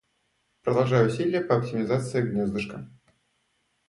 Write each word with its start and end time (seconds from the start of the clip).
Продолжаю 0.63 1.09
усилия 1.09 1.41
по 1.41 1.55
оптимизации 1.57 2.23
гнездышка. 2.23 2.89